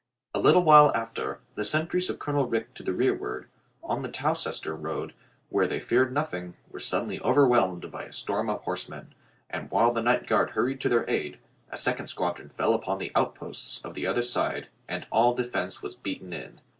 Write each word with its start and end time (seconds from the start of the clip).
A 0.33 0.39
little 0.39 0.63
while 0.63 0.91
after, 0.95 1.41
the 1.53 1.63
sentries 1.63 2.09
of 2.09 2.17
Colonel 2.17 2.47
Rich 2.47 2.69
to 2.73 2.81
the 2.81 2.91
rearward, 2.91 3.47
on 3.83 4.01
the 4.01 4.09
Towcester 4.09 4.75
Road, 4.75 5.13
where 5.49 5.67
they 5.67 5.79
feared 5.79 6.11
nothing, 6.11 6.55
were 6.71 6.79
suddenly 6.79 7.19
overwhelmed 7.19 7.91
by 7.91 8.05
a 8.05 8.11
storm 8.11 8.49
of 8.49 8.63
horsemen, 8.63 9.13
and 9.47 9.69
while 9.69 9.91
the 9.91 10.01
night 10.01 10.25
guard 10.25 10.49
hurried 10.57 10.81
to 10.81 10.89
their 10.89 11.07
aid, 11.07 11.37
a 11.69 11.77
second 11.77 12.07
squadron 12.07 12.49
fell 12.57 12.73
upon 12.73 12.97
the 12.97 13.11
outposts 13.13 13.79
of 13.83 13.93
the 13.93 14.07
other 14.07 14.23
side 14.23 14.69
and 14.87 15.05
all 15.11 15.35
defense 15.35 15.83
was 15.83 15.95
beaten 15.95 16.33
in. 16.33 16.61